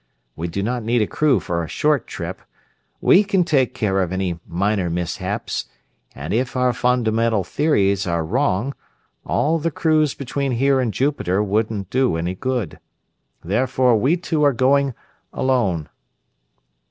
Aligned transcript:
We 0.35 0.47
do 0.47 0.63
not 0.63 0.81
need 0.83 1.03
a 1.03 1.05
crew 1.05 1.39
for 1.39 1.63
a 1.63 1.67
short 1.67 2.07
trip. 2.07 2.41
We 3.01 3.23
can 3.23 3.43
take 3.43 3.75
care 3.75 4.01
of 4.01 4.11
any 4.11 4.39
minor 4.47 4.89
mishaps, 4.89 5.65
and 6.15 6.33
if 6.33 6.55
our 6.55 6.73
fundamental 6.73 7.43
theories 7.43 8.07
are 8.07 8.25
wrong, 8.25 8.73
all 9.27 9.59
the 9.59 9.69
crews 9.69 10.15
between 10.15 10.53
here 10.53 10.79
and 10.79 10.91
Jupiter 10.91 11.43
wouldn't 11.43 11.91
do 11.91 12.15
any 12.17 12.33
good. 12.33 12.79
Therefore 13.43 13.95
we 13.95 14.17
two 14.17 14.41
are 14.43 14.53
going 14.53 14.95
alone." 15.31 15.87